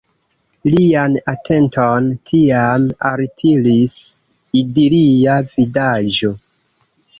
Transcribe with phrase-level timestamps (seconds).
[0.75, 3.99] Lian atenton tiam altiris
[4.65, 6.37] idilia vidaĵo.